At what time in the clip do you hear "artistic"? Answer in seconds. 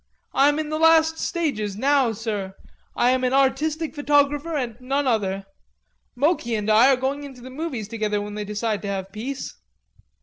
3.33-3.93